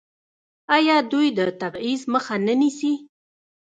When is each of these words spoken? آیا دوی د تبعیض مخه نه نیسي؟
آیا 0.75 0.97
دوی 1.11 1.27
د 1.37 1.39
تبعیض 1.61 2.01
مخه 2.13 2.35
نه 2.45 2.53
نیسي؟ 2.59 2.93